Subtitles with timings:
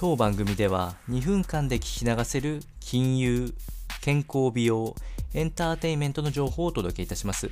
[0.00, 3.52] 当番組では2分間で聞き流せる金融、
[4.00, 4.94] 健康美容、
[5.34, 7.50] エンターテインメントの情報をお届けいたします。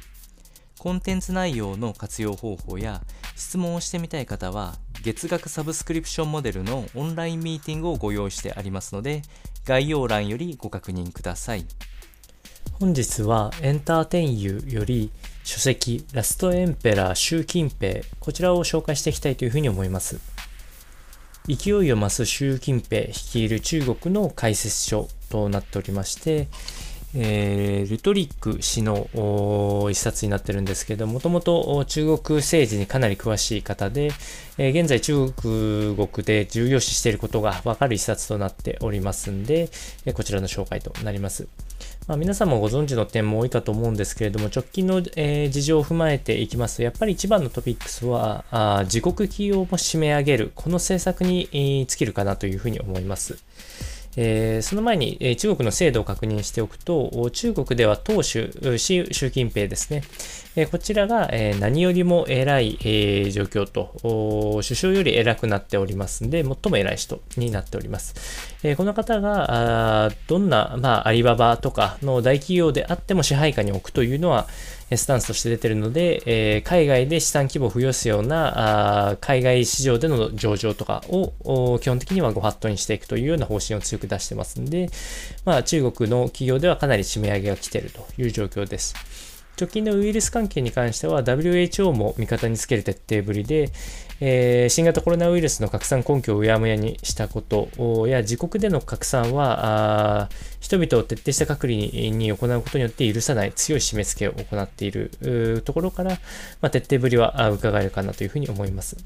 [0.78, 3.02] コンテンツ内容の活用方法や
[3.34, 9.22] 質問をしてみたい方は月額サブスクリプションモデルのオンラインミーティングをご用意してありますので
[9.64, 11.66] 概要欄よりご確認ください。
[12.74, 15.10] 本日はエンターテインユーより
[15.42, 20.35] 書籍ラストエンペラー習近平こちらを紹介していきたいというふうに思います。
[21.48, 26.48] 勢いを増す習近平率いる中国の解説書となっておりまして、
[27.14, 29.08] えー、ルトリック氏の
[29.90, 34.10] 一冊になってるんですけどもともと中国政治にかなり詳しい方で、
[34.58, 39.70] えー、現在中国で重要視していることがわかる一冊となっておりますんで、
[40.04, 41.48] えー、こちらの紹介となります。
[42.06, 53.38] まあ、皆さんもご存知の点も多いかと思うんですけれども、直近の、えー、事情を踏まえていきますと、やっぱり一番のトピックスは、あ自国企業も締め上げる、この政策に、えー、尽きるかなというふうに思います。
[54.16, 60.02] えー、その前に、えー、中国の制度を確認しておくと、中国では党首、習近平ですね。
[60.56, 63.92] えー、こちらが、え何よりも偉い、え状況と、
[64.62, 68.14] 首相より偉くなっておりますんで、最も偉い人になっております。
[68.62, 74.48] えこの方が、どんな、まあ、アリババとかの大企業であっても支配下に置くというのは、
[74.94, 84.88] スタンスとして出てるので、え、海外で資産規模を増やすような海外市場での上場とかを基本的にはご法度にしていくというような方針を強く出してますんで、
[85.44, 89.35] まあ、中国の企業ではかなり締め上げが来ているという状況です。
[89.58, 93.70] 直近のウイルス関係に関しては WHO も味方につける徹底ぶりで、
[94.20, 100.28] えー、新型コロナウイルスの拡散根拠をうやむやにしたことや自国での拡散は
[100.60, 106.10] 人々を徹底した隔離に行うことによって許さない強い締め付けを行っているところから、
[106.60, 108.96] まあ、徹底ぶりは伺えるかなというふうに思います。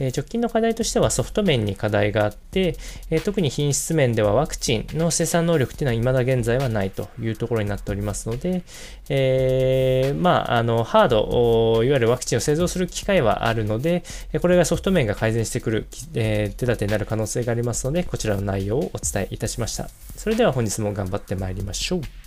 [0.00, 2.76] え直近の課題としてはソフト面に課題があって、
[3.10, 8.62] え特に品質面ではワクチンの生産能力っていうのは未だ現在はないというところになっておりますので、
[9.08, 14.02] えー、まあ、あの、ハード、いわゆるワクチンを製造する機会はあるので、
[14.40, 19.88] これがソフト面が改善してくる、え、手立てになる可能性がありますので、こちらの内容をお伝えいたしました。
[20.16, 22.18] それでは本日も頑張ってまいりましょう。